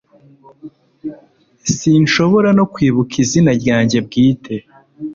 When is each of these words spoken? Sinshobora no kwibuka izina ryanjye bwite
Sinshobora 1.75 2.49
no 2.57 2.65
kwibuka 2.73 3.13
izina 3.23 3.51
ryanjye 3.59 3.97
bwite 4.05 4.53